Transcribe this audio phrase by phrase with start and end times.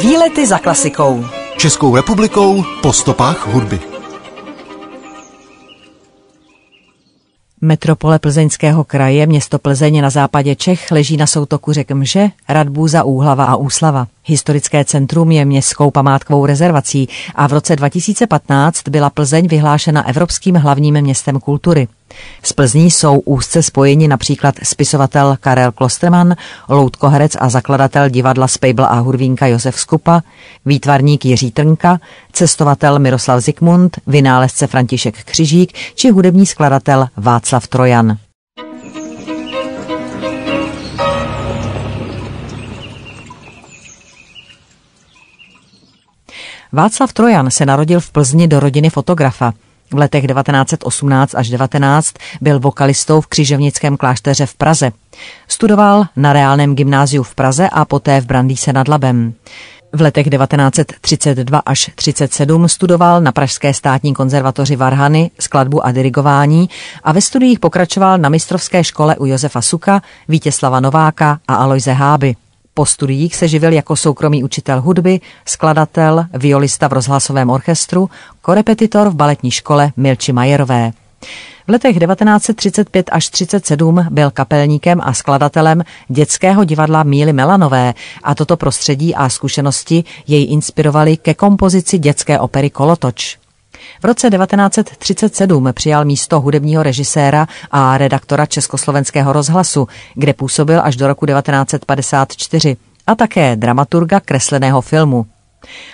[0.00, 1.24] Výlety za klasikou.
[1.56, 3.80] Českou republikou po stopách hudby.
[7.60, 13.44] Metropole plzeňského kraje, město Plzeň na západě Čech, leží na soutoku řek Mže, Radbůza, Úhlava
[13.44, 14.06] a Úslava.
[14.24, 21.00] Historické centrum je městskou památkovou rezervací a v roce 2015 byla Plzeň vyhlášena Evropským hlavním
[21.00, 21.88] městem kultury.
[22.42, 26.34] Z Plzní jsou úzce spojeni například spisovatel Karel Klosterman,
[26.68, 30.22] loutkoherec a zakladatel divadla Spejbl a Hurvínka Josef Skupa,
[30.66, 31.98] výtvarník Jiří Trnka,
[32.32, 38.16] cestovatel Miroslav Zikmund, vynálezce František Křižík či hudební skladatel Václav Trojan.
[46.72, 49.52] Václav Trojan se narodil v Plzni do rodiny fotografa.
[49.92, 54.92] V letech 1918 až 19 byl vokalistou v křižovnickém klášteře v Praze.
[55.48, 59.34] Studoval na reálném gymnáziu v Praze a poté v Brandýse nad Labem.
[59.92, 66.68] V letech 1932 až 37 studoval na Pražské státní konzervatoři Varhany skladbu a dirigování
[67.04, 72.36] a ve studiích pokračoval na mistrovské škole u Josefa Suka, Vítězslava Nováka a Alojze Háby.
[72.74, 78.10] Po studiích se živil jako soukromý učitel hudby, skladatel, violista v rozhlasovém orchestru,
[78.42, 80.92] korepetitor v baletní škole Milči Majerové.
[81.66, 88.56] V letech 1935 až 37 byl kapelníkem a skladatelem dětského divadla Míly Melanové a toto
[88.56, 93.41] prostředí a zkušenosti jej inspirovaly ke kompozici dětské opery Kolotoč.
[94.02, 101.06] V roce 1937 přijal místo hudebního režiséra a redaktora Československého rozhlasu, kde působil až do
[101.06, 105.26] roku 1954 a také dramaturga kresleného filmu.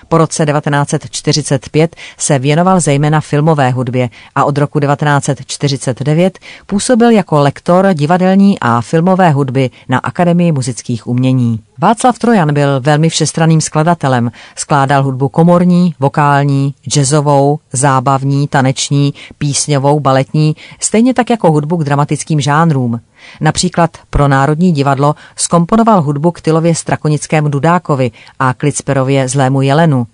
[0.09, 7.89] Po roce 1945 se věnoval zejména filmové hudbě a od roku 1949 působil jako lektor
[7.95, 11.61] divadelní a filmové hudby na Akademii muzických umění.
[11.79, 14.31] Václav Trojan byl velmi všestranným skladatelem.
[14.57, 22.41] Skládal hudbu komorní, vokální, jazzovou, zábavní, taneční, písňovou, baletní, stejně tak jako hudbu k dramatickým
[22.41, 23.01] žánrům.
[23.41, 30.07] Například pro Národní divadlo skomponoval hudbu k Tylově Strakonickému Dudákovi a Klicperově Zlému Jelenu.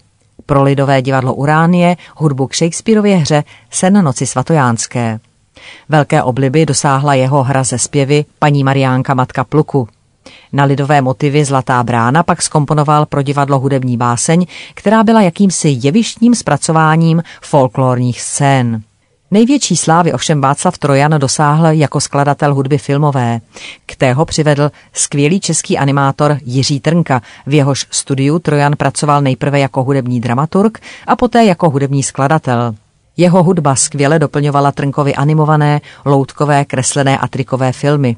[0.47, 5.21] Pro Lidové divadlo Uránie hudbu k Shakespeareově hře Sen noci svatojánské.
[5.89, 9.89] Velké obliby dosáhla jeho hra ze zpěvy paní Mariánka Matka Pluku.
[10.53, 16.35] Na lidové motivy Zlatá brána pak skomponoval pro divadlo hudební báseň, která byla jakýmsi jevištním
[16.35, 18.83] zpracováním folklorních scén.
[19.35, 23.41] Největší slávy ovšem Václav Trojan dosáhl jako skladatel hudby filmové.
[23.87, 27.23] K tého přivedl skvělý český animátor Jiří Trnka.
[27.47, 32.75] V jehož studiu Trojan pracoval nejprve jako hudební dramaturg a poté jako hudební skladatel.
[33.17, 38.17] Jeho hudba skvěle doplňovala Trnkovi animované, loutkové, kreslené a trikové filmy.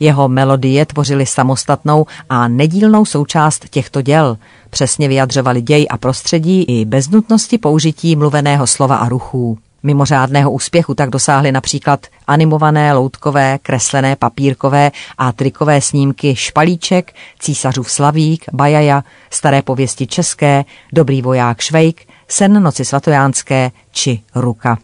[0.00, 4.38] Jeho melodie tvořily samostatnou a nedílnou součást těchto děl.
[4.70, 9.58] Přesně vyjadřovali děj a prostředí i bez nutnosti použití mluveného slova a ruchů.
[9.86, 18.44] Mimořádného úspěchu tak dosáhly například animované, loutkové, kreslené, papírkové a trikové snímky Špalíček, Císařův Slavík,
[18.52, 24.78] Bajaja, Staré pověsti české, Dobrý voják Švejk, Sen noci svatojánské či Ruka.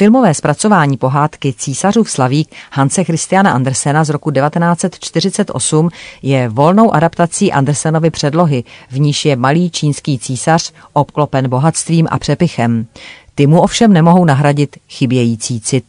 [0.00, 5.88] Filmové zpracování pohádky Císařův slavík Hanse Christiana Andersena z roku 1948
[6.22, 12.86] je volnou adaptací Andersenovy předlohy, v níž je malý čínský císař obklopen bohatstvím a přepichem.
[13.34, 15.84] Ty mu ovšem nemohou nahradit chybějící cit.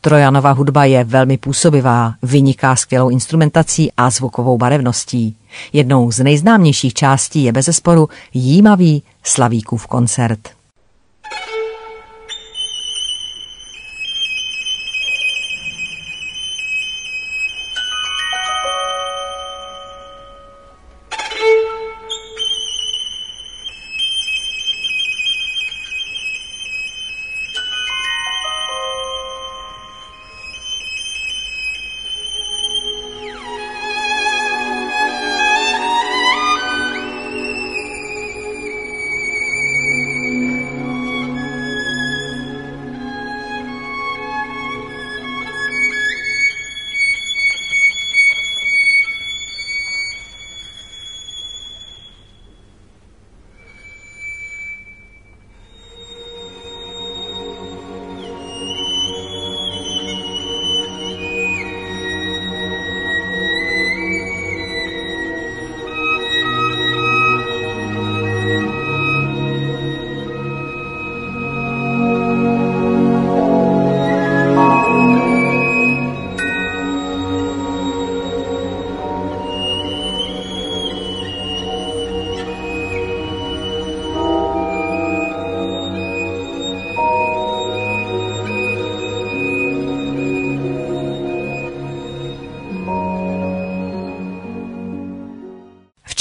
[0.00, 5.36] Trojanova hudba je velmi působivá, vyniká skvělou instrumentací a zvukovou barevností.
[5.72, 10.53] Jednou z nejznámějších částí je bezesporu jímavý Slavíkův koncert.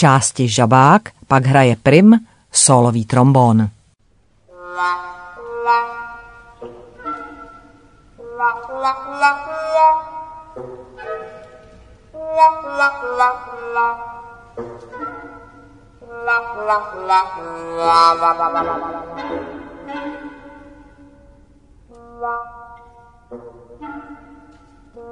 [0.03, 2.19] Části žabák pak hraje prim,
[2.51, 3.71] solový trombón.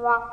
[0.02, 0.32] Wow,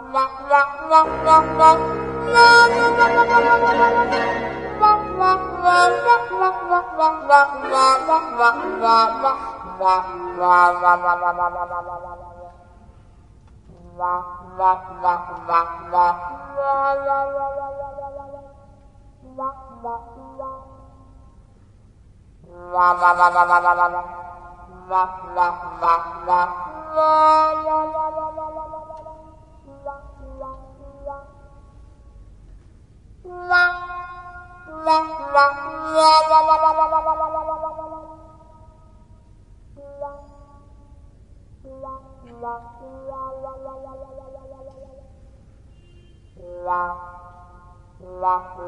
[33.29, 33.65] la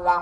[0.03, 0.21] la la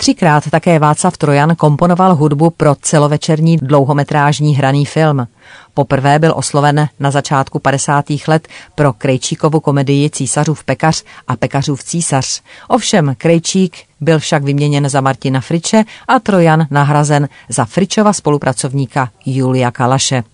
[0.00, 5.26] Třikrát také Václav Trojan komponoval hudbu pro celovečerní dlouhometrážní hraný film.
[5.74, 8.04] Poprvé byl osloven na začátku 50.
[8.28, 12.42] let pro Krejčíkovu komedii Císařův pekař a Pekařův císař.
[12.68, 19.70] Ovšem Krejčík byl však vyměněn za Martina Friče a Trojan nahrazen za Fričova spolupracovníka Julia
[19.70, 20.24] Kalaše.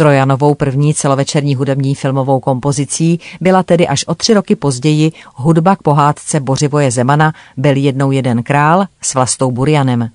[0.00, 5.82] Trojanovou první celovečerní hudební filmovou kompozicí byla tedy až o tři roky později hudba k
[5.82, 10.08] pohádce Bořivoje Zemana Byl jednou jeden král s Vlastou Burianem.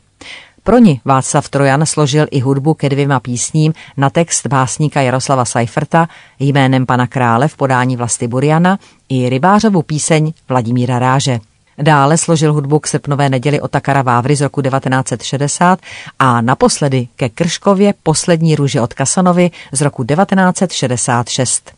[0.64, 6.08] Pro ní Václav Trojan složil i hudbu ke dvěma písním na text básníka Jaroslava Seiferta
[6.40, 8.80] jménem pana krále v podání Vlasty Buriana
[9.10, 11.40] i rybářovu píseň Vladimíra Ráže.
[11.78, 15.80] Dále složil hudbu k srpnové neděli Otakara Vávry z roku 1960
[16.20, 21.72] a naposledy ke Krškově poslední růže od Kasanovi z roku 1966.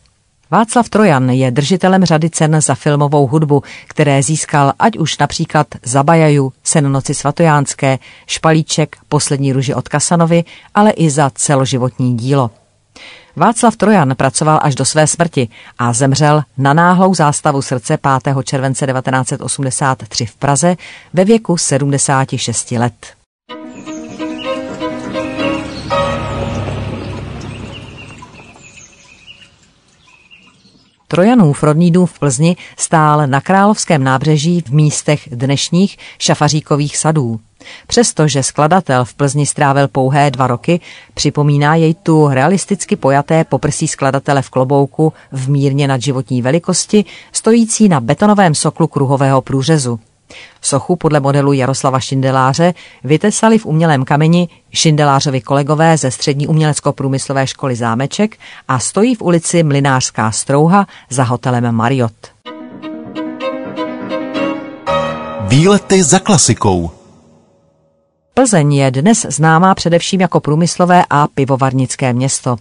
[0.50, 6.02] Václav Trojan je držitelem řady cen za filmovou hudbu, které získal ať už například za
[6.02, 10.44] Bajaju, Sen noci svatojánské, Špalíček, Poslední růže od Kasanovi,
[10.74, 12.50] ale i za celoživotní dílo.
[13.38, 18.36] Václav Trojan pracoval až do své smrti a zemřel na náhlou zástavu srdce 5.
[18.44, 20.76] července 1983 v Praze
[21.12, 22.92] ve věku 76 let.
[31.08, 37.40] Trojanův rodný dům v Plzni stál na Královském nábřeží v místech dnešních šafaříkových sadů.
[37.86, 40.80] Přestože skladatel v Plzni strávil pouhé dva roky,
[41.14, 48.00] připomíná jej tu realisticky pojaté poprsí skladatele v klobouku v mírně nadživotní velikosti, stojící na
[48.00, 50.00] betonovém soklu kruhového průřezu.
[50.62, 57.76] Sochu podle modelu Jaroslava Šindeláře vytesali v umělém kameni Šindelářovi kolegové ze střední umělecko-průmyslové školy
[57.76, 58.36] Zámeček
[58.68, 62.12] a stojí v ulici Mlinářská strouha za hotelem Mariot.
[65.48, 66.90] Výlety za klasikou
[68.38, 72.56] Plzeň je dnes známá především jako průmyslové a pivovarnické město.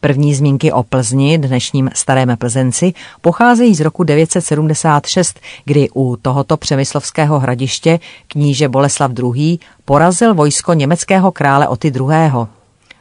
[0.00, 7.38] První zmínky o Plzni, dnešním starém Plzenci, pocházejí z roku 976, kdy u tohoto přemyslovského
[7.38, 9.58] hradiště kníže Boleslav II.
[9.84, 12.30] porazil vojsko německého krále Oty II.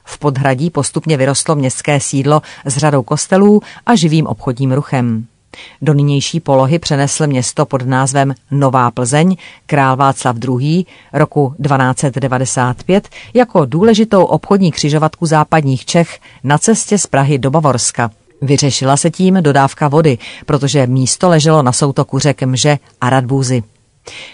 [0.03, 5.25] V podhradí postupně vyrostlo městské sídlo s řadou kostelů a živým obchodním ruchem.
[5.81, 10.85] Do nynější polohy přenesl město pod názvem Nová Plzeň král Václav II.
[11.13, 18.11] roku 1295 jako důležitou obchodní křižovatku západních Čech na cestě z Prahy do Bavorska.
[18.41, 23.63] Vyřešila se tím dodávka vody, protože místo leželo na soutoku řek Mže a Radbůzy.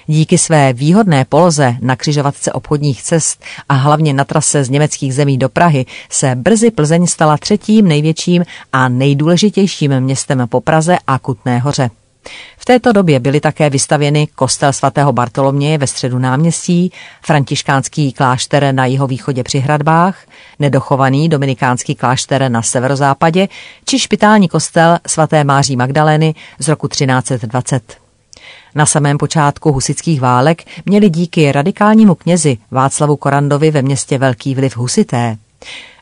[0.08, 5.38] Díky své výhodné poloze na křižovatce obchodních cest a hlavně na trase z německých zemí
[5.38, 11.60] do Prahy se brzy Plzeň stala třetím největším a nejdůležitějším městem po Praze a Kutné
[11.60, 11.90] hoře.
[12.58, 18.86] V této době byly také vystavěny kostel svatého Bartoloměje ve středu náměstí, františkánský klášter na
[18.86, 20.18] jihovýchodě při hradbách,
[20.60, 23.48] nedochovaný dominikánský klášter na severozápadě
[23.86, 28.09] či špitální kostel svaté Máří Magdalény z roku 1320.
[28.76, 34.78] Na samém počátku husických válek měli díky radikálnímu knězi Václavu Korandovi ve městě velký vliv
[34.78, 35.38] husité.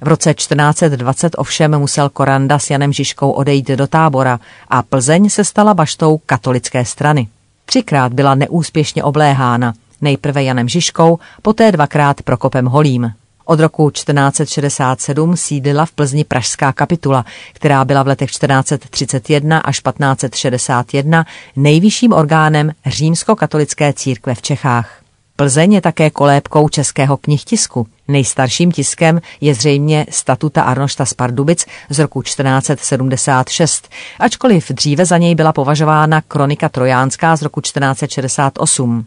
[0.02, 5.44] V roce 1420 ovšem musel Koranda s Janem Žižkou odejít do tábora a Plzeň se
[5.44, 7.28] stala baštou katolické strany.
[7.66, 13.12] Třikrát byla neúspěšně obléhána, nejprve Janem Žižkou, poté dvakrát Prokopem Holím.
[13.50, 21.25] Od roku 1467 sídlila v Plzni Pražská kapitula, která byla v letech 1431 až 1561
[21.56, 25.01] nejvyšším orgánem římskokatolické církve v Čechách.
[25.36, 27.88] Plzeň je také kolébkou českého knihtisku.
[28.08, 33.89] Nejstarším tiskem je zřejmě statuta Arnošta z Pardubic z roku 1476,
[34.20, 39.06] ačkoliv dříve za něj byla považována kronika trojánská z roku 1468.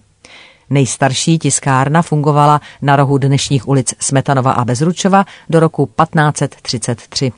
[0.70, 7.32] Nejstarší tiskárna fungovala na rohu dnešních ulic Smetanova a Bezručova do roku 1533.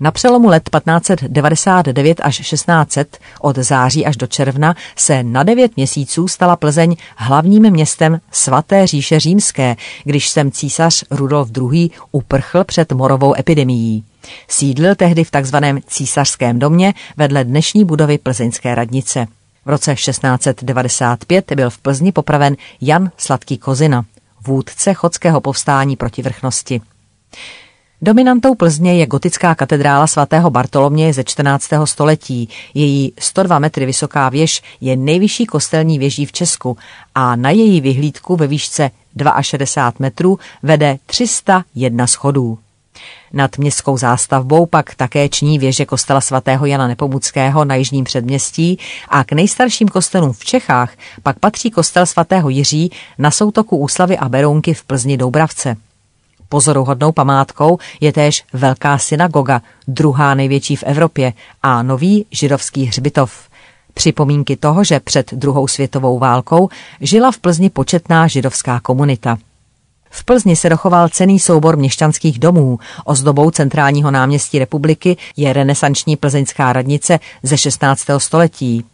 [0.00, 6.28] Na přelomu let 1599 až 1600 od září až do června se na devět měsíců
[6.28, 11.90] stala Plzeň hlavním městem svaté říše římské, když sem císař Rudolf II.
[12.12, 14.04] uprchl před morovou epidemií.
[14.48, 19.26] Sídlil tehdy v takzvaném císařském domě vedle dnešní budovy plzeňské radnice.
[19.66, 24.04] V roce 1695 byl v Plzni popraven Jan Sladký Kozina,
[24.46, 26.80] vůdce chodského povstání proti vrchnosti.
[28.04, 31.68] Dominantou Plzně je gotická katedrála svatého Bartoloměje ze 14.
[31.84, 32.48] století.
[32.74, 36.76] Její 102 metry vysoká věž je nejvyšší kostelní věží v Česku
[37.14, 38.90] a na její vyhlídku ve výšce
[39.40, 42.58] 62 metrů vede 301 schodů.
[43.32, 48.78] Nad městskou zástavbou pak také ční věže kostela svatého Jana Nepomuckého na jižním předměstí
[49.08, 50.92] a k nejstarším kostelům v Čechách
[51.22, 55.76] pak patří kostel svatého Jiří na soutoku Úslavy a Berounky v Plzni Doubravce.
[56.48, 61.32] Pozoruhodnou památkou je též Velká synagoga, druhá největší v Evropě,
[61.62, 63.48] a nový židovský hřbitov.
[63.94, 66.68] Připomínky toho, že před druhou světovou válkou
[67.00, 69.38] žila v Plzni početná židovská komunita.
[70.14, 72.78] V Plzni se dochoval cený soubor měšťanských domů.
[73.04, 78.04] Ozdobou centrálního náměstí republiky je renesanční plzeňská radnice ze 16.
[78.18, 78.84] století.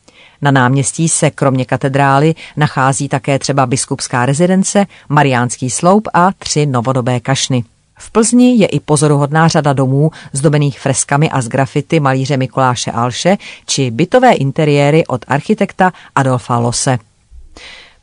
[0.42, 7.20] Na náměstí se kromě katedrály nachází také třeba biskupská rezidence, mariánský sloup a tři novodobé
[7.20, 7.64] kašny.
[7.98, 13.36] V Plzni je i pozoruhodná řada domů zdobených freskami a z grafity malíře Mikuláše Alše
[13.66, 16.98] či bytové interiéry od architekta Adolfa Lose.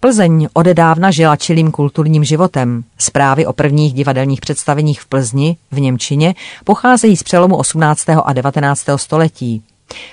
[0.05, 2.83] Plzeň odedávna žila čilým kulturním životem.
[2.97, 8.09] Zprávy o prvních divadelních představeních v Plzni v Němčině pocházejí z přelomu 18.
[8.25, 8.85] a 19.
[8.95, 9.63] století.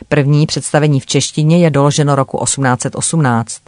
[0.08, 3.61] První představení v češtině je doloženo roku 1818.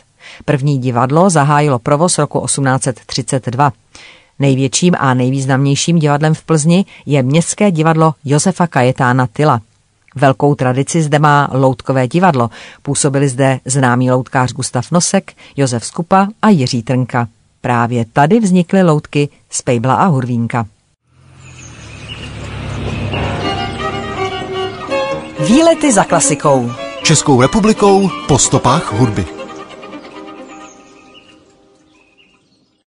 [0.45, 3.73] První divadlo zahájilo provoz roku 1832.
[4.39, 9.61] Největším a nejvýznamnějším divadlem v Plzni je Městské divadlo Josefa Kajetána Tyla.
[10.15, 12.51] Velkou tradici zde má loutkové divadlo.
[12.83, 17.29] Působili zde známý loutkář Gustav Nosek, Josef Skupa a Jiří Trnka.
[17.61, 20.67] Právě tady vznikly loutky z Pejbla a Hurvínka.
[25.49, 26.71] Výlety za klasikou.
[27.03, 29.34] Českou republikou po stopách hudby.